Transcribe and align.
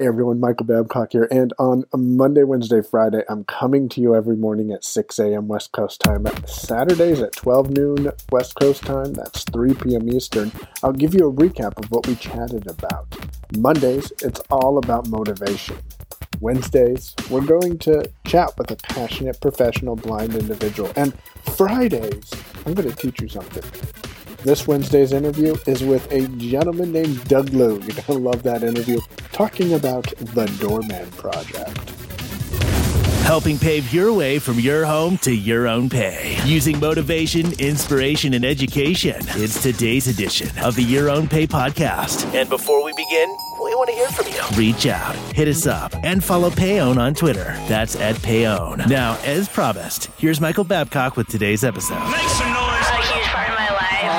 Hey 0.00 0.06
everyone, 0.06 0.40
Michael 0.40 0.64
Babcock 0.64 1.12
here, 1.12 1.28
and 1.30 1.52
on 1.58 1.84
Monday, 1.94 2.42
Wednesday, 2.42 2.80
Friday, 2.80 3.22
I'm 3.28 3.44
coming 3.44 3.86
to 3.90 4.00
you 4.00 4.14
every 4.14 4.34
morning 4.34 4.72
at 4.72 4.82
6 4.82 5.18
a.m. 5.18 5.46
West 5.46 5.72
Coast 5.72 6.00
time. 6.00 6.26
Saturdays 6.46 7.20
at 7.20 7.32
12 7.32 7.68
noon 7.76 8.10
West 8.32 8.54
Coast 8.54 8.82
time, 8.82 9.12
that's 9.12 9.44
3 9.44 9.74
p.m. 9.74 10.10
Eastern. 10.10 10.52
I'll 10.82 10.94
give 10.94 11.12
you 11.12 11.28
a 11.28 11.30
recap 11.30 11.76
of 11.76 11.90
what 11.90 12.06
we 12.06 12.14
chatted 12.14 12.66
about. 12.66 13.14
Mondays, 13.58 14.10
it's 14.22 14.40
all 14.50 14.78
about 14.78 15.06
motivation. 15.08 15.76
Wednesdays, 16.40 17.14
we're 17.28 17.44
going 17.44 17.76
to 17.80 18.10
chat 18.24 18.56
with 18.56 18.70
a 18.70 18.76
passionate 18.76 19.38
professional 19.42 19.96
blind 19.96 20.34
individual. 20.34 20.90
And 20.96 21.12
Fridays, 21.58 22.32
I'm 22.64 22.72
going 22.72 22.88
to 22.88 22.96
teach 22.96 23.20
you 23.20 23.28
something. 23.28 23.99
This 24.42 24.66
Wednesday's 24.66 25.12
interview 25.12 25.54
is 25.66 25.84
with 25.84 26.10
a 26.10 26.26
gentleman 26.38 26.92
named 26.92 27.22
Doug 27.28 27.50
Lou. 27.50 27.72
You're 27.72 27.80
going 27.80 28.02
to 28.04 28.12
love 28.14 28.42
that 28.44 28.62
interview, 28.62 28.98
talking 29.32 29.74
about 29.74 30.06
the 30.16 30.46
Doorman 30.58 31.10
Project. 31.10 31.90
Helping 33.22 33.58
pave 33.58 33.92
your 33.92 34.14
way 34.14 34.38
from 34.38 34.58
your 34.58 34.86
home 34.86 35.18
to 35.18 35.32
your 35.32 35.68
own 35.68 35.90
pay. 35.90 36.38
Using 36.46 36.80
motivation, 36.80 37.52
inspiration, 37.60 38.32
and 38.32 38.44
education. 38.46 39.16
It's 39.20 39.62
today's 39.62 40.08
edition 40.08 40.48
of 40.64 40.74
the 40.74 40.82
Your 40.82 41.10
Own 41.10 41.28
Pay 41.28 41.46
podcast. 41.46 42.24
And 42.34 42.48
before 42.48 42.82
we 42.82 42.92
begin, 42.92 43.28
we 43.62 43.74
want 43.74 43.90
to 43.90 43.94
hear 43.94 44.08
from 44.08 44.26
you. 44.26 44.42
Reach 44.58 44.86
out, 44.86 45.14
hit 45.34 45.48
us 45.48 45.66
up, 45.66 45.94
and 46.02 46.24
follow 46.24 46.48
Payone 46.48 46.96
on 46.96 47.14
Twitter. 47.14 47.54
That's 47.68 47.94
at 47.96 48.16
Payone. 48.16 48.88
Now, 48.88 49.18
as 49.22 49.50
promised, 49.50 50.06
here's 50.16 50.40
Michael 50.40 50.64
Babcock 50.64 51.16
with 51.16 51.28
today's 51.28 51.62
episode. 51.62 52.02
Make 52.10 52.26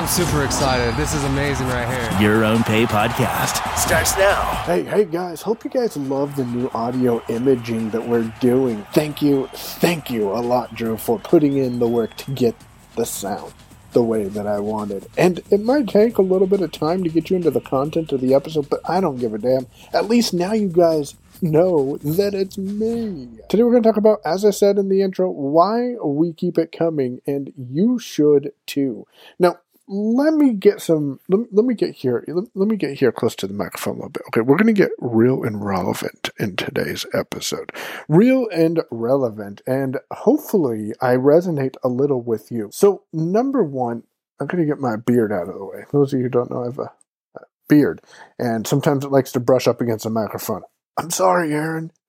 I'm 0.02 0.08
super 0.08 0.44
excited. 0.44 0.96
This 0.96 1.14
is 1.14 1.24
amazing 1.26 1.68
right 1.68 1.88
here. 1.88 2.20
Your 2.20 2.44
Own 2.44 2.64
Pay 2.64 2.86
podcast 2.86 3.78
starts 3.78 4.18
now. 4.18 4.42
Hey, 4.66 4.82
hey 4.82 5.06
guys, 5.06 5.44
hope 5.44 5.64
you 5.64 5.70
guys 5.70 5.96
love 5.96 6.36
the 6.36 6.44
new 6.44 6.72
audio 6.74 7.22
imaging 7.30 7.92
that 7.92 8.08
we're 8.08 8.34
doing. 8.40 8.84
Thank 8.94 9.22
you, 9.22 9.48
thank 9.54 10.10
you 10.10 10.32
a 10.32 10.42
lot, 10.42 10.74
Drew, 10.74 10.98
for 10.98 11.20
putting 11.20 11.58
in 11.58 11.78
the 11.78 11.88
work 11.88 12.18
to 12.18 12.32
get 12.32 12.56
the 12.96 13.06
sound 13.06 13.54
the 13.92 14.02
way 14.02 14.24
that 14.24 14.48
I 14.48 14.60
wanted. 14.60 15.08
And 15.20 15.40
it 15.52 15.62
might 15.62 15.88
take 15.88 16.18
a 16.18 16.24
little 16.24 16.48
bit 16.48 16.62
of 16.62 16.72
time 16.72 17.04
to 17.04 17.10
get 17.12 17.30
you 17.30 17.36
into 17.36 17.52
the 17.52 17.62
content 17.62 18.12
of 18.12 18.22
the 18.22 18.34
episode, 18.34 18.72
but 18.72 18.82
I 18.90 19.02
don't 19.02 19.20
give 19.20 19.36
a 19.36 19.38
damn. 19.38 19.68
At 19.94 20.10
least 20.10 20.34
now 20.34 20.54
you 20.54 20.70
guys 20.70 21.14
know 21.44 21.98
that 21.98 22.34
it's 22.34 22.58
me. 22.58 23.30
Today 23.50 23.62
we're 23.62 23.70
going 23.70 23.84
to 23.84 23.90
talk 23.90 23.98
about, 23.98 24.22
as 24.26 24.46
I 24.46 24.50
said 24.50 24.80
in 24.80 24.90
the 24.90 25.04
intro, 25.04 25.30
why 25.30 25.94
we 26.04 26.34
keep 26.34 26.58
it 26.58 26.72
coming, 26.76 27.22
and 27.28 27.54
you 27.56 28.00
should 28.00 28.54
too. 28.66 29.06
Now, 29.38 29.58
let 29.92 30.34
me 30.34 30.54
get 30.54 30.80
some 30.80 31.20
let, 31.28 31.42
let 31.52 31.66
me 31.66 31.74
get 31.74 31.94
here 31.94 32.24
let, 32.30 32.46
let 32.56 32.68
me 32.70 32.78
get 32.78 32.98
here 32.98 33.12
close 33.12 33.36
to 33.36 33.46
the 33.46 33.54
microphone 33.54 33.96
a 33.96 33.98
little 33.98 34.10
bit. 34.10 34.24
Okay 34.28 34.40
we're 34.40 34.56
going 34.56 34.74
to 34.74 34.82
get 34.82 34.92
real 35.00 35.44
and 35.44 35.64
relevant 35.64 36.30
in 36.40 36.56
today's 36.56 37.06
episode. 37.14 37.74
Real 38.08 38.48
and 38.54 38.82
relevant 38.90 39.62
and 39.68 40.00
hopefully 40.12 40.94
i 41.02 41.16
resonate 41.16 41.76
a 41.84 41.90
little 41.90 42.22
with 42.22 42.52
you. 42.52 42.70
So 42.72 43.04
number 43.12 43.64
one 43.64 44.04
i'm 44.40 44.48
going 44.48 44.64
to 44.64 44.68
get 44.68 44.80
my 44.80 44.96
beard 44.96 45.34
out 45.34 45.50
of 45.50 45.56
the 45.56 45.66
way. 45.66 45.84
Those 45.92 46.14
of 46.14 46.20
you 46.20 46.24
who 46.24 46.30
don't 46.30 46.50
know 46.50 46.62
i 46.62 46.66
have 46.68 46.80
a, 46.80 46.92
a 47.36 47.42
beard 47.68 48.02
and 48.40 48.66
sometimes 48.66 49.04
it 49.04 49.12
likes 49.12 49.34
to 49.34 49.42
brush 49.42 49.68
up 49.68 49.82
against 49.82 50.06
the 50.06 50.10
microphone. 50.10 50.62
I'm 50.98 51.12
sorry 51.12 51.54
aaron. 51.54 51.92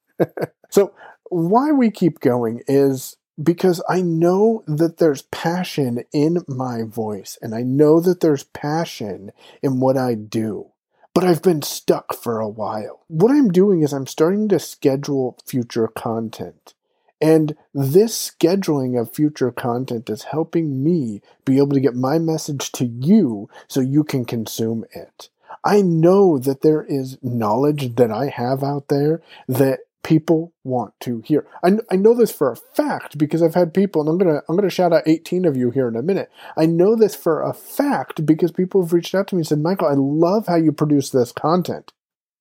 So 0.71 0.95
why 1.29 1.71
we 1.71 1.91
keep 1.91 2.21
going 2.21 2.63
is 2.67 3.19
because 3.43 3.83
I 3.89 4.03
know 4.03 4.63
that 4.67 4.99
there's 4.99 5.23
passion 5.23 6.05
in 6.13 6.45
my 6.47 6.83
voice 6.83 7.39
and 7.41 7.55
I 7.55 7.63
know 7.63 8.01
that 8.01 8.21
there's 8.21 8.45
passion 8.45 9.33
in 9.63 9.81
what 9.81 9.97
I 9.97 10.15
do. 10.15 10.69
But 11.15 11.25
I've 11.25 11.43
been 11.43 11.63
stuck 11.63 12.15
for 12.15 12.41
a 12.41 12.49
while. 12.49 13.05
What 13.09 13.31
I'm 13.31 13.51
doing 13.51 13.83
is 13.83 13.93
I'm 13.93 14.07
starting 14.07 14.49
to 14.49 14.59
schedule 14.59 15.39
future 15.47 15.89
content. 15.89 16.75
And 17.21 17.55
this 17.73 18.33
scheduling 18.33 19.01
of 19.01 19.15
future 19.15 19.53
content 19.53 20.11
is 20.11 20.25
helping 20.25 20.83
me 20.83 21.21
be 21.45 21.59
able 21.59 21.73
to 21.73 21.81
get 21.81 21.95
my 21.95 22.19
message 22.19 22.73
to 22.73 22.87
you 22.87 23.49
so 23.69 23.81
you 23.81 24.05
can 24.05 24.25
consume 24.25 24.85
it. 24.93 25.29
I 25.65 25.83
know 25.83 26.39
that 26.39 26.63
there 26.63 26.83
is 26.83 27.19
knowledge 27.23 27.95
that 27.95 28.11
I 28.11 28.27
have 28.27 28.65
out 28.65 28.89
there 28.89 29.23
that 29.47 29.81
people 30.03 30.53
want 30.65 30.95
to 31.01 31.23
hear. 31.25 31.47
I, 31.65 31.79
I 31.91 31.97
know 31.97 32.15
this 32.15 32.33
for 32.33 32.51
a 32.51 32.57
fact 32.57 33.19
because 33.19 33.43
I've 33.43 33.55
had 33.55 33.75
people, 33.75 34.01
and 34.01 34.11
I'm 34.11 34.19
gonna 34.19 34.43
I'm 34.49 34.57
gonna 34.57 34.71
shout 34.71 34.93
out 34.93 35.07
18 35.07 35.45
of 35.45 35.57
you 35.57 35.71
here 35.71 35.89
in 35.89 35.97
a 35.97 36.03
minute. 36.03 36.31
I 36.57 36.67
know 36.67 36.97
this 36.97 37.15
for 37.15 37.43
a 37.43 37.55
fact 37.55 38.27
because 38.27 38.53
people 38.53 38.83
have 38.83 38.93
reached 38.93 39.15
out 39.15 39.29
to 39.29 39.37
me 39.37 39.41
and 39.41 39.47
said, 39.47 39.61
Michael, 39.61 39.89
I 39.89 39.95
love 39.95 40.47
how 40.47 40.57
you 40.57 40.73
produce 40.73 41.11
this 41.11 41.33
content. 41.33 41.93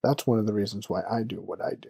That's 0.03 0.25
one 0.25 0.39
of 0.39 0.47
the 0.47 0.53
reasons 0.53 0.89
why 0.89 1.01
I 1.09 1.23
do 1.23 1.37
what 1.37 1.61
I 1.61 1.73
do. 1.79 1.89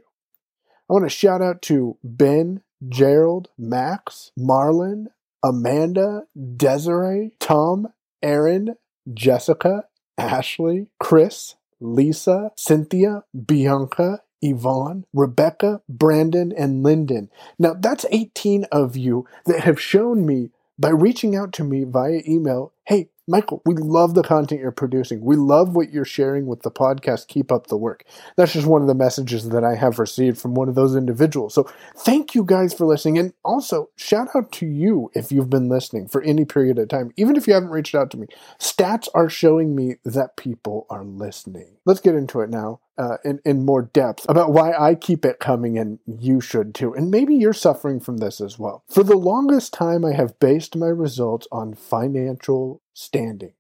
I 0.90 0.94
want 0.94 1.06
to 1.06 1.10
shout 1.10 1.42
out 1.42 1.62
to 1.64 1.98
Ben, 2.04 2.62
Gerald, 2.90 3.50
Max, 3.58 4.32
Marlon, 4.38 5.06
Amanda, 5.44 6.24
Desiree, 6.58 7.32
Tom, 7.40 7.88
Aaron, 8.22 8.76
Jessica, 9.14 9.86
Ashley, 10.18 10.88
Chris, 11.00 11.56
Lisa, 11.80 12.52
Cynthia, 12.58 13.24
Bianca, 13.46 14.22
Yvonne, 14.42 15.06
Rebecca, 15.14 15.82
Brandon, 15.88 16.52
and 16.52 16.84
Lyndon. 16.84 17.30
Now, 17.60 17.74
that's 17.74 18.06
18 18.12 18.66
of 18.72 18.98
you 18.98 19.28
that 19.46 19.62
have 19.62 19.80
shown 19.80 20.26
me 20.26 20.50
by 20.80 20.90
reaching 20.90 21.36
out 21.36 21.54
to 21.54 21.64
me 21.64 21.84
via 21.84 22.22
email 22.28 22.74
hey, 22.86 23.10
Michael, 23.32 23.62
we 23.66 23.76
love 23.76 24.14
the 24.14 24.24
content 24.24 24.60
you're 24.60 24.72
producing. 24.72 25.24
We 25.24 25.38
love 25.38 25.74
what 25.74 25.94
you're 25.94 26.04
sharing 26.04 26.48
with 26.48 26.64
the 26.64 26.70
podcast. 26.70 27.30
Keep 27.30 27.50
up 27.50 27.68
the 27.68 27.78
work. 27.78 28.04
That's 28.36 28.52
just 28.52 28.68
one 28.68 28.82
of 28.82 28.90
the 28.90 28.94
messages 28.94 29.48
that 29.50 29.64
I 29.64 29.76
have 29.76 30.00
received 30.00 30.38
from 30.38 30.54
one 30.54 30.68
of 30.68 30.76
those 30.76 30.98
individuals. 30.98 31.54
So 31.54 31.70
thank 31.96 32.36
you 32.36 32.44
guys 32.44 32.74
for 32.74 32.86
listening. 32.86 33.18
And 33.18 33.34
also, 33.46 33.90
shout 33.96 34.28
out 34.36 34.52
to 34.54 34.66
you 34.66 35.12
if 35.14 35.32
you've 35.32 35.50
been 35.50 35.70
listening 35.70 36.10
for 36.10 36.22
any 36.24 36.44
period 36.44 36.78
of 36.78 36.90
time, 36.90 37.12
even 37.16 37.38
if 37.38 37.48
you 37.48 37.54
haven't 37.54 37.70
reached 37.70 37.96
out 37.96 38.12
to 38.12 38.18
me. 38.18 38.28
Stats 38.60 39.08
are 39.16 39.30
showing 39.30 39.76
me 39.78 39.96
that 40.04 40.36
people 40.36 40.86
are 40.90 41.06
listening. 41.06 41.78
Let's 41.86 42.02
get 42.02 42.16
into 42.16 42.42
it 42.42 42.50
now 42.50 42.82
uh, 42.98 43.18
in, 43.24 43.40
in 43.46 43.66
more 43.66 43.82
depth 43.82 44.26
about 44.30 44.52
why 44.52 44.74
I 44.74 44.94
keep 44.96 45.26
it 45.26 45.40
coming 45.40 45.78
and 45.78 46.00
you 46.06 46.40
should 46.42 46.76
too. 46.76 46.94
And 46.94 47.10
maybe 47.10 47.36
you're 47.36 47.54
suffering 47.54 48.00
from 48.00 48.18
this 48.18 48.40
as 48.40 48.60
well. 48.60 48.84
For 48.90 49.04
the 49.04 49.18
longest 49.18 49.74
time, 49.74 50.06
I 50.06 50.14
have 50.14 50.40
based 50.40 50.76
my 50.76 50.88
results 50.88 51.48
on 51.52 51.74
financial 51.74 52.82
standing, 53.02 53.54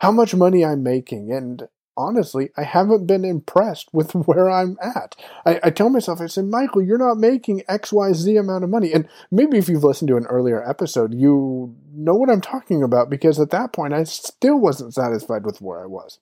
how 0.00 0.10
much 0.10 0.34
money 0.34 0.64
I'm 0.64 0.82
making, 0.82 1.32
and 1.32 1.68
honestly, 1.96 2.50
I 2.56 2.62
haven't 2.62 3.06
been 3.06 3.24
impressed 3.24 3.92
with 3.92 4.12
where 4.26 4.50
I'm 4.50 4.76
at. 4.82 5.16
I, 5.44 5.60
I, 5.64 5.70
tell 5.70 5.90
myself, 5.90 6.20
I 6.20 6.26
said, 6.26 6.46
Michael, 6.46 6.82
you're 6.82 6.98
not 6.98 7.18
making 7.18 7.62
XYZ 7.68 8.38
amount 8.38 8.64
of 8.64 8.70
money. 8.70 8.92
And 8.92 9.08
maybe 9.30 9.58
if 9.58 9.68
you've 9.68 9.84
listened 9.84 10.08
to 10.08 10.16
an 10.16 10.26
earlier 10.26 10.68
episode, 10.68 11.14
you 11.14 11.74
know 11.92 12.14
what 12.14 12.30
I'm 12.30 12.40
talking 12.40 12.82
about 12.82 13.10
because 13.10 13.38
at 13.38 13.50
that 13.50 13.72
point, 13.72 13.94
I 13.94 14.04
still 14.04 14.58
wasn't 14.58 14.94
satisfied 14.94 15.44
with 15.44 15.60
where 15.60 15.82
I 15.82 15.86
was. 15.86 16.18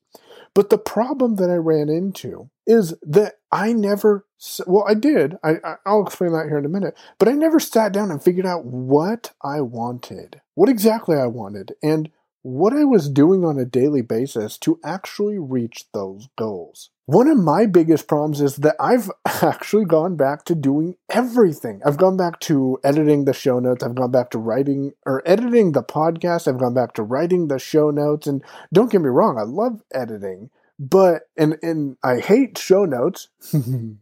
But 0.53 0.71
the 0.71 0.79
problem 0.79 1.37
that 1.37 1.49
I 1.49 1.55
ran 1.55 1.89
into 1.89 2.51
is 2.67 2.95
that 3.03 3.35
I 3.53 3.73
never, 3.73 4.27
well, 4.67 4.85
I 4.89 4.95
did. 4.95 5.37
I, 5.45 5.59
I'll 5.87 6.05
explain 6.05 6.33
that 6.33 6.47
here 6.49 6.59
in 6.59 6.65
a 6.65 6.69
minute. 6.69 6.99
But 7.19 7.29
I 7.29 7.33
never 7.33 7.61
sat 7.61 7.93
down 7.93 8.11
and 8.11 8.23
figured 8.23 8.47
out 8.47 8.65
what 8.65 9.33
I 9.43 9.61
wanted, 9.61 10.41
what 10.55 10.69
exactly 10.69 11.17
I 11.17 11.27
wanted, 11.27 11.75
and 11.85 12.11
what 12.43 12.73
I 12.73 12.85
was 12.85 13.09
doing 13.09 13.45
on 13.45 13.59
a 13.59 13.65
daily 13.65 14.03
basis 14.03 14.57
to 14.59 14.81
actually 14.85 15.39
reach 15.39 15.87
those 15.93 16.29
goals. 16.37 16.91
One 17.07 17.29
of 17.29 17.39
my 17.39 17.67
biggest 17.67 18.07
problems 18.07 18.41
is 18.41 18.57
that 18.57 18.77
I've 18.79 19.11
actually 19.43 19.85
gone 19.85 20.17
back 20.17 20.45
to 20.45 20.55
doing 20.55 20.97
everything. 21.09 21.81
I've 21.85 21.97
gone 21.97 22.17
back 22.17 22.41
to 22.41 22.79
editing 22.85 23.25
the 23.25 23.35
show 23.35 23.59
notes. 23.59 23.83
I've 23.83 23.95
gone 23.95 24.13
back 24.13 24.31
to 24.31 24.39
writing 24.39 24.93
or 25.05 25.23
editing 25.27 25.73
the 25.73 25.83
podcast. 25.83 26.47
I've 26.47 26.61
gone 26.61 26.75
back 26.75 26.95
to 26.95 27.03
writing 27.03 27.49
the 27.49 27.59
show 27.59 27.91
notes. 27.91 28.27
And 28.27 28.43
don't 28.73 28.91
get 28.91 29.01
me 29.01 29.09
wrong, 29.09 29.39
I 29.39 29.43
love 29.43 29.83
editing, 29.93 30.51
but, 30.79 31.23
and, 31.37 31.59
and 31.63 31.97
I 32.03 32.21
hate 32.21 32.57
show 32.57 32.85
notes. 32.85 33.29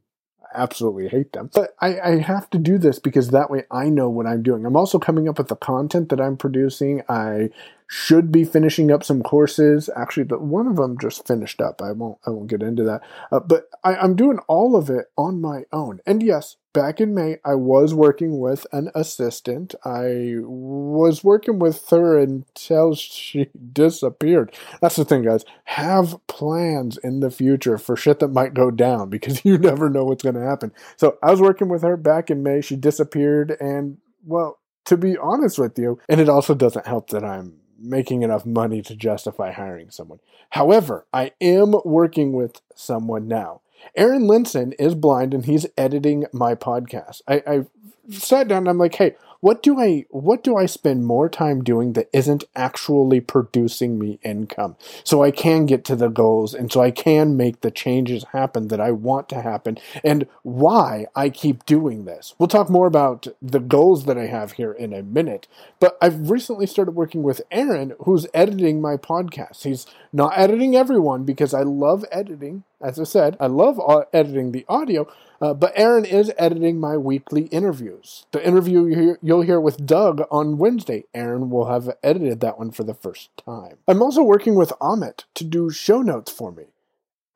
absolutely 0.55 1.09
hate 1.09 1.33
them. 1.33 1.51
But 1.53 1.75
I, 1.81 2.01
I, 2.01 2.17
have 2.21 2.49
to 2.51 2.59
do 2.59 2.79
this 2.79 2.99
because 2.99 3.29
that 3.29 3.51
way 3.51 3.65
I 3.71 3.91
know 3.91 4.09
what 4.09 4.27
I'm 4.27 4.43
doing. 4.43 4.65
I'm 4.65 4.77
also 4.77 4.99
coming 4.99 5.29
up 5.29 5.39
with 5.39 5.49
the 5.49 5.57
content 5.57 6.09
that 6.09 6.21
I'm 6.21 6.37
producing. 6.37 7.03
I 7.09 7.51
should 7.89 8.31
be 8.31 8.45
finishing 8.45 8.93
up 8.93 9.03
some 9.03 9.23
courses. 9.23 9.89
Actually, 9.97 10.25
the, 10.25 10.39
one 10.39 10.67
of 10.67 10.77
them 10.77 10.99
just 11.01 11.27
finished 11.27 11.61
up. 11.61 11.81
I 11.83 11.93
won't 11.93 12.19
I 12.27 12.31
won't 12.31 12.51
get 12.51 12.63
into 12.63 12.85
that. 12.85 13.01
Uh, 13.33 13.41
but 13.41 13.65
I, 13.83 13.97
I'm 13.97 14.15
doing 14.15 14.39
all 14.47 14.77
of 14.77 14.91
it 14.91 15.07
on 15.17 15.41
my 15.41 15.63
own. 15.73 16.01
And 16.07 16.23
yes, 16.23 16.57
back 16.75 17.01
in 17.01 17.15
May, 17.15 17.39
I 17.47 17.55
was 17.55 17.95
working 17.95 18.39
with 18.39 18.67
an 18.73 18.91
assistant. 18.95 19.75
I 19.87 20.35
was 20.41 21.25
working 21.25 21.59
with 21.59 21.89
her 21.89 22.19
until 22.19 22.95
she 22.95 23.49
disappeared. 23.73 24.55
That's 24.83 24.97
the 24.97 25.07
thing, 25.07 25.25
guys. 25.25 25.47
Have 25.65 26.25
plans 26.27 26.99
in 26.99 27.21
the 27.21 27.31
future 27.31 27.79
for 27.79 27.97
shit 27.97 28.19
that 28.21 28.29
might 28.29 28.53
go 28.53 28.71
down 28.71 29.09
because 29.11 29.45
you 29.47 29.57
never 29.57 29.89
know 29.89 30.05
what's 30.05 30.23
going 30.23 30.35
to 30.35 30.43
happen. 30.43 30.73
So 30.99 31.17
I 31.23 31.31
was 31.31 31.41
working 31.41 31.71
with 31.71 31.83
her 31.83 31.97
back 31.97 32.31
in 32.31 32.43
May. 32.43 32.61
She 32.61 32.77
disappeared, 32.77 33.57
and 33.61 33.97
well, 34.27 34.59
to 34.85 34.99
be 34.99 35.17
honest 35.17 35.59
with 35.59 35.79
you, 35.79 35.99
and 36.07 36.21
it 36.21 36.29
also 36.29 36.55
doesn't 36.55 36.87
help 36.87 37.09
that 37.11 37.25
I'm 37.25 37.61
making 37.79 38.23
enough 38.23 38.45
money 38.45 38.83
to 38.83 38.95
justify 38.95 39.53
hiring 39.53 39.91
someone. 39.91 40.21
However, 40.51 41.07
I 41.13 41.33
am 41.41 41.75
working 41.85 42.33
with 42.33 42.61
someone 42.75 43.29
now. 43.29 43.61
Aaron 43.97 44.23
Linson 44.23 44.75
is 44.79 44.95
blind 44.95 45.35
and 45.35 45.45
he's 45.45 45.67
editing 45.77 46.27
my 46.33 46.55
podcast. 46.55 47.23
I, 47.29 47.43
I 47.47 47.67
sat 48.11 48.49
down 48.49 48.59
and 48.59 48.69
I'm 48.69 48.79
like, 48.79 48.95
hey, 48.95 49.15
what 49.41 49.63
do 49.63 49.79
I 49.79 50.05
what 50.11 50.43
do 50.43 50.57
I 50.57 50.67
spend 50.67 51.05
more 51.07 51.29
time 51.29 51.63
doing 51.63 51.93
that 51.93 52.09
isn't 52.13 52.45
actually 52.57 53.21
producing 53.21 53.99
me 53.99 54.19
income 54.23 54.77
so 55.05 55.23
I 55.23 55.31
can 55.31 55.67
get 55.67 55.85
to 55.87 55.97
the 55.97 56.09
goals 56.09 56.55
and 56.55 56.73
so 56.73 56.81
I 56.81 56.91
can 56.91 57.37
make 57.37 57.61
the 57.61 57.71
changes 57.71 58.25
happen 58.33 58.69
that 58.69 58.81
I 58.81 58.91
want 58.91 59.29
to 59.31 59.43
happen 59.43 59.79
and 60.03 60.27
why 60.43 61.07
I 61.15 61.31
keep 61.31 61.65
doing 61.67 62.05
this. 62.05 62.35
We'll 62.39 62.49
talk 62.49 62.69
more 62.69 62.87
about 62.87 63.27
the 63.41 63.61
goals 63.61 64.07
that 64.07 64.19
I 64.19 64.27
have 64.27 64.53
here 64.53 64.73
in 64.73 64.93
a 64.93 65.03
minute, 65.03 65.47
but 65.81 65.97
I've 66.03 66.31
recently 66.31 66.67
started 66.67 66.93
working 66.93 67.23
with 67.23 67.43
Aaron 67.51 67.95
who's 68.01 68.27
editing 68.35 68.81
my 68.81 68.97
podcast. 68.97 69.63
He's 69.63 69.87
not 70.13 70.37
editing 70.37 70.75
everyone 70.77 71.25
because 71.25 71.55
I 71.55 71.63
love 71.63 72.05
editing. 72.11 72.65
As 72.81 73.01
I 73.01 73.05
said, 73.05 73.37
I 73.41 73.47
love 73.47 73.81
editing 74.13 74.53
the 74.53 74.65
audio, 74.69 75.09
uh, 75.41 75.53
but 75.53 75.73
Aaron 75.75 76.05
is 76.05 76.33
editing 76.39 76.79
my 76.79 76.97
weekly 76.97 77.43
interviews. 77.47 78.27
The 78.31 78.47
interview 78.47 79.17
you'll 79.21 79.43
hear 79.43 79.61
with 79.61 79.85
Doug 79.85 80.23
on 80.31 80.59
Wednesday, 80.59 81.05
Aaron 81.13 81.51
will 81.51 81.67
have 81.67 81.91
edited 82.05 82.41
that 82.41 82.59
one 82.59 82.71
for 82.71 82.85
the 82.85 82.95
first 82.95 83.31
time. 83.37 83.79
I'm 83.89 84.01
also 84.01 84.23
working 84.23 84.55
with 84.55 84.71
Amit 84.81 85.25
to 85.35 85.45
do 85.45 85.71
show 85.71 86.03
notes 86.03 86.31
for 86.31 86.53
me. 86.53 86.67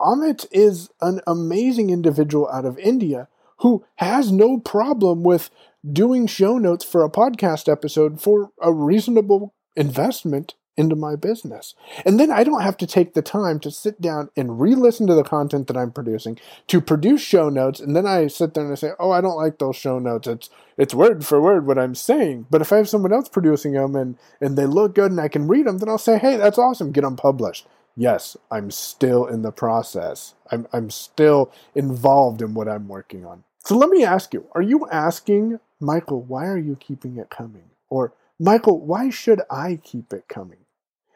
Amit 0.00 0.46
is 0.52 0.90
an 1.00 1.20
amazing 1.26 1.90
individual 1.90 2.48
out 2.48 2.64
of 2.64 2.78
India 2.78 3.28
who 3.58 3.84
has 3.96 4.30
no 4.30 4.58
problem 4.58 5.22
with 5.22 5.50
doing 5.90 6.26
show 6.26 6.58
notes 6.58 6.84
for 6.84 7.04
a 7.04 7.10
podcast 7.10 7.70
episode 7.70 8.20
for 8.20 8.50
a 8.60 8.72
reasonable 8.72 9.54
investment 9.74 10.54
into 10.76 10.96
my 10.96 11.16
business. 11.16 11.74
And 12.04 12.18
then 12.18 12.30
I 12.30 12.44
don't 12.44 12.62
have 12.62 12.76
to 12.78 12.86
take 12.86 13.14
the 13.14 13.22
time 13.22 13.60
to 13.60 13.70
sit 13.70 14.00
down 14.00 14.30
and 14.36 14.60
re 14.60 14.74
listen 14.74 15.06
to 15.06 15.14
the 15.14 15.22
content 15.22 15.66
that 15.66 15.76
I'm 15.76 15.92
producing, 15.92 16.38
to 16.68 16.80
produce 16.80 17.20
show 17.20 17.48
notes. 17.48 17.80
And 17.80 17.94
then 17.94 18.06
I 18.06 18.26
sit 18.28 18.54
there 18.54 18.64
and 18.64 18.72
I 18.72 18.76
say, 18.76 18.92
oh, 18.98 19.10
I 19.10 19.20
don't 19.20 19.36
like 19.36 19.58
those 19.58 19.76
show 19.76 19.98
notes. 19.98 20.28
It's, 20.28 20.50
it's 20.78 20.94
word 20.94 21.24
for 21.24 21.40
word 21.40 21.66
what 21.66 21.78
I'm 21.78 21.94
saying. 21.94 22.46
But 22.50 22.62
if 22.62 22.72
I 22.72 22.78
have 22.78 22.88
someone 22.88 23.12
else 23.12 23.28
producing 23.28 23.72
them 23.72 23.94
and, 23.96 24.16
and 24.40 24.56
they 24.56 24.66
look 24.66 24.94
good 24.94 25.10
and 25.10 25.20
I 25.20 25.28
can 25.28 25.48
read 25.48 25.66
them, 25.66 25.78
then 25.78 25.88
I'll 25.88 25.98
say, 25.98 26.18
hey, 26.18 26.36
that's 26.36 26.58
awesome, 26.58 26.92
get 26.92 27.02
them 27.02 27.16
published. 27.16 27.66
Yes, 27.96 28.36
I'm 28.50 28.70
still 28.70 29.26
in 29.26 29.42
the 29.42 29.52
process. 29.52 30.34
I'm, 30.50 30.66
I'm 30.72 30.88
still 30.90 31.52
involved 31.74 32.40
in 32.40 32.54
what 32.54 32.68
I'm 32.68 32.88
working 32.88 33.26
on. 33.26 33.44
So 33.64 33.76
let 33.76 33.90
me 33.90 34.04
ask 34.04 34.32
you 34.32 34.46
are 34.54 34.62
you 34.62 34.88
asking, 34.90 35.60
Michael, 35.78 36.22
why 36.22 36.46
are 36.46 36.58
you 36.58 36.76
keeping 36.76 37.18
it 37.18 37.30
coming? 37.30 37.70
Or, 37.90 38.14
Michael, 38.38 38.80
why 38.80 39.10
should 39.10 39.42
I 39.50 39.78
keep 39.82 40.12
it 40.12 40.26
coming? 40.28 40.61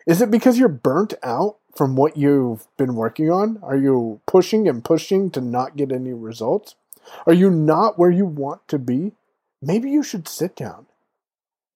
Is 0.07 0.23
it 0.23 0.31
because 0.31 0.57
you're 0.57 0.69
burnt 0.69 1.15
out 1.25 1.57
from 1.75 1.97
what 1.97 2.17
you've 2.17 2.69
been 2.77 2.95
working 2.95 3.31
on? 3.31 3.59
Are 3.63 3.77
you 3.77 4.21
pushing 4.27 4.69
and 4.69 4.85
pushing 4.85 5.31
to 5.33 5.41
not 5.41 5.77
get 5.77 5.91
any 5.91 6.13
results? 6.13 6.77
Are 7.27 7.33
you 7.33 7.51
not 7.51 7.99
where 7.99 8.11
you 8.11 8.25
want 8.25 8.67
to 8.69 8.79
be? 8.79 9.13
Maybe 9.61 9.91
you 9.91 10.05
should 10.05 10.29
sit 10.29 10.55
down. 10.55 10.87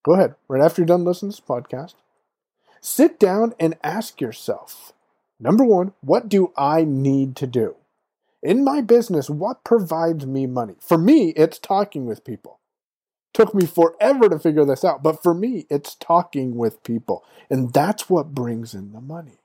Go 0.05 0.13
ahead, 0.13 0.37
right 0.49 0.63
after 0.63 0.81
you're 0.81 0.87
done 0.87 1.05
listening 1.05 1.33
to 1.33 1.37
this 1.37 1.47
podcast. 1.47 1.95
Sit 2.81 3.19
down 3.19 3.55
and 3.59 3.77
ask 3.83 4.21
yourself 4.21 4.93
number 5.41 5.65
one, 5.65 5.93
what 6.01 6.29
do 6.29 6.53
I 6.57 6.85
need 6.85 7.35
to 7.37 7.47
do? 7.49 7.75
In 8.43 8.65
my 8.65 8.81
business, 8.81 9.29
what 9.29 9.65
provides 9.65 10.25
me 10.25 10.47
money? 10.47 10.75
For 10.81 10.97
me, 10.97 11.31
it's 11.31 11.59
talking 11.59 12.07
with 12.07 12.25
people. 12.25 12.60
Took 13.33 13.55
me 13.55 13.65
forever 13.67 14.29
to 14.29 14.39
figure 14.39 14.65
this 14.65 14.85
out, 14.85 15.03
but 15.03 15.23
for 15.23 15.35
me, 15.35 15.67
it's 15.71 15.95
talking 15.95 16.57
with 16.57 16.83
people. 16.83 17.25
And 17.49 17.73
that's 17.73 18.11
what 18.11 18.35
brings 18.35 18.75
in 18.75 18.93
the 18.93 19.01
money. 19.01 19.39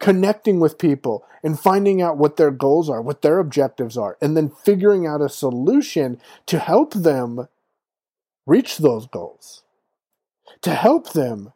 Connecting 0.00 0.60
with 0.60 0.78
people 0.78 1.24
and 1.42 1.60
finding 1.60 2.02
out 2.02 2.16
what 2.16 2.36
their 2.36 2.50
goals 2.50 2.88
are, 2.88 3.02
what 3.02 3.22
their 3.22 3.38
objectives 3.38 3.96
are, 3.96 4.16
and 4.20 4.36
then 4.36 4.48
figuring 4.48 5.06
out 5.06 5.20
a 5.20 5.28
solution 5.28 6.20
to 6.46 6.58
help 6.58 6.94
them 6.94 7.48
reach 8.46 8.78
those 8.78 9.06
goals, 9.06 9.62
to 10.62 10.74
help 10.74 11.12
them 11.12 11.52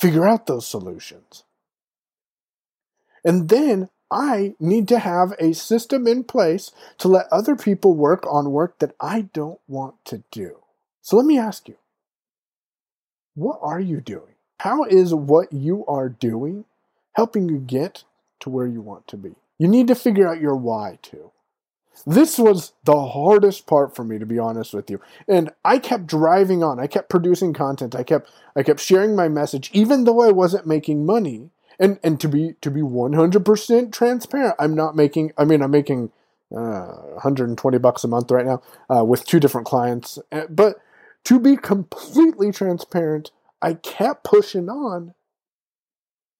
figure 0.00 0.26
out 0.26 0.46
those 0.46 0.66
solutions. 0.66 1.44
And 3.24 3.48
then 3.48 3.90
I 4.10 4.54
need 4.60 4.86
to 4.88 4.98
have 4.98 5.32
a 5.38 5.52
system 5.52 6.06
in 6.06 6.24
place 6.24 6.70
to 6.98 7.08
let 7.08 7.26
other 7.32 7.56
people 7.56 7.94
work 7.94 8.24
on 8.30 8.52
work 8.52 8.78
that 8.78 8.94
I 9.00 9.22
don't 9.32 9.58
want 9.66 9.96
to 10.06 10.22
do. 10.30 10.58
So 11.02 11.16
let 11.16 11.26
me 11.26 11.38
ask 11.38 11.68
you 11.68 11.76
what 13.34 13.58
are 13.62 13.80
you 13.80 14.00
doing? 14.00 14.34
How 14.60 14.84
is 14.84 15.14
what 15.14 15.52
you 15.52 15.84
are 15.86 16.08
doing 16.08 16.64
helping 17.12 17.48
you 17.48 17.58
get 17.58 18.04
to 18.40 18.50
where 18.50 18.66
you 18.66 18.80
want 18.80 19.06
to 19.08 19.16
be? 19.16 19.34
You 19.58 19.68
need 19.68 19.88
to 19.88 19.94
figure 19.94 20.26
out 20.26 20.40
your 20.40 20.56
why 20.56 20.98
too. 21.02 21.32
This 22.06 22.38
was 22.38 22.72
the 22.84 23.06
hardest 23.08 23.66
part 23.66 23.96
for 23.96 24.04
me 24.04 24.18
to 24.18 24.26
be 24.26 24.38
honest 24.38 24.74
with 24.74 24.90
you. 24.90 25.00
And 25.26 25.50
I 25.64 25.78
kept 25.78 26.06
driving 26.06 26.62
on. 26.62 26.78
I 26.78 26.86
kept 26.86 27.08
producing 27.08 27.52
content. 27.52 27.94
I 27.94 28.02
kept 28.02 28.30
I 28.54 28.62
kept 28.62 28.80
sharing 28.80 29.16
my 29.16 29.28
message 29.28 29.70
even 29.72 30.04
though 30.04 30.20
I 30.20 30.30
wasn't 30.30 30.66
making 30.66 31.06
money 31.06 31.50
and 31.78 31.98
and 32.02 32.20
to 32.20 32.28
be 32.28 32.54
to 32.60 32.70
be 32.70 32.80
100% 32.80 33.92
transparent 33.92 34.54
i'm 34.58 34.74
not 34.74 34.96
making 34.96 35.32
i 35.38 35.44
mean 35.44 35.62
i'm 35.62 35.70
making 35.70 36.10
uh, 36.54 36.92
120 37.14 37.78
bucks 37.78 38.04
a 38.04 38.08
month 38.08 38.30
right 38.30 38.46
now 38.46 38.62
uh, 38.88 39.02
with 39.02 39.26
two 39.26 39.40
different 39.40 39.66
clients. 39.66 40.16
Uh, 40.30 40.42
but 40.48 40.76
to 41.24 41.40
be 41.40 41.56
completely 41.56 42.52
transparent 42.52 43.30
i 43.60 43.74
kept 43.74 44.24
pushing 44.24 44.68
on 44.68 45.14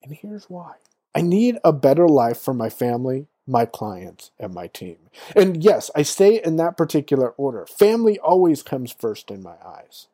and 0.02 0.14
here's 0.14 0.44
why. 0.44 0.74
I 1.14 1.22
need 1.22 1.58
a 1.64 1.72
better 1.72 2.06
life 2.06 2.38
for 2.38 2.54
my 2.54 2.68
family 2.68 3.26
my 3.48 3.64
clients 3.64 4.32
and 4.40 4.52
my 4.52 4.66
team. 4.66 4.96
And 5.34 5.62
yes 5.62 5.90
i 5.94 6.02
say 6.02 6.40
in 6.42 6.56
that 6.56 6.76
particular 6.76 7.30
order. 7.30 7.66
Family 7.66 8.18
always 8.18 8.62
comes 8.62 8.92
first 8.92 9.30
in 9.30 9.42
my 9.42 9.56
eyes 9.64 10.08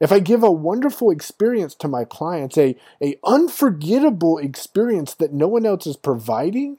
if 0.00 0.10
I 0.10 0.18
give 0.18 0.42
a 0.42 0.50
wonderful 0.50 1.10
experience 1.10 1.74
to 1.76 1.88
my 1.88 2.04
clients, 2.04 2.56
a, 2.56 2.76
a 3.02 3.16
unforgettable 3.24 4.38
experience 4.38 5.14
that 5.14 5.32
no 5.32 5.46
one 5.46 5.66
else 5.66 5.86
is 5.86 5.96
providing, 5.96 6.78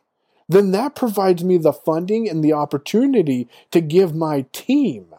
then 0.50 0.72
that 0.72 0.96
provides 0.96 1.44
me 1.44 1.58
the 1.58 1.72
funding 1.72 2.28
and 2.28 2.44
the 2.44 2.54
opportunity 2.54 3.48
to 3.72 3.80
give 3.80 4.14
my 4.16 4.46
team 4.52 5.14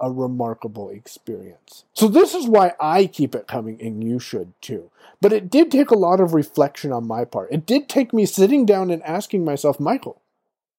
a 0.00 0.10
remarkable 0.10 0.90
experience. 0.90 1.84
So 1.94 2.08
this 2.08 2.34
is 2.34 2.46
why 2.46 2.72
I 2.80 3.06
keep 3.06 3.34
it 3.34 3.46
coming 3.46 3.80
and 3.80 4.02
you 4.02 4.18
should 4.18 4.52
too. 4.60 4.90
But 5.20 5.32
it 5.32 5.48
did 5.48 5.70
take 5.70 5.90
a 5.90 5.98
lot 5.98 6.20
of 6.20 6.34
reflection 6.34 6.92
on 6.92 7.06
my 7.06 7.24
part. 7.24 7.52
It 7.52 7.64
did 7.64 7.88
take 7.88 8.12
me 8.12 8.26
sitting 8.26 8.66
down 8.66 8.90
and 8.90 9.02
asking 9.04 9.44
myself, 9.44 9.78
Michael, 9.78 10.20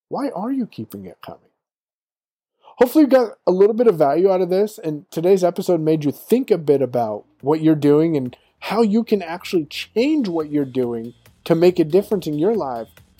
why 0.09 0.29
are 0.29 0.51
you 0.51 0.67
keeping 0.67 1.05
it 1.05 1.17
coming? 1.21 1.52
Hopefully 2.77 3.03
you 3.03 3.09
got 3.09 3.37
a 3.45 3.51
little 3.51 3.75
bit 3.75 3.87
of 3.87 3.97
value 3.97 4.31
out 4.31 4.41
of 4.41 4.49
this 4.49 4.77
and 4.77 5.09
today's 5.11 5.43
episode 5.43 5.79
made 5.79 6.03
you 6.03 6.11
think 6.11 6.51
a 6.51 6.57
bit 6.57 6.81
about 6.81 7.25
what 7.41 7.61
you're 7.61 7.75
doing 7.75 8.15
and 8.17 8.35
how 8.59 8.81
you 8.81 9.03
can 9.03 9.21
actually 9.21 9.65
change 9.65 10.27
what 10.27 10.49
you're 10.49 10.65
doing 10.65 11.13
to 11.43 11.55
make 11.55 11.79
a 11.79 11.83
difference 11.83 12.27
in 12.27 12.39
your 12.39 12.55
life 12.55 12.89